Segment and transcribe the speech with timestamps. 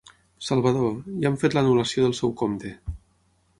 [0.45, 0.95] Salvador,
[1.25, 2.75] ja hem fet l'anul·lació del seu compte.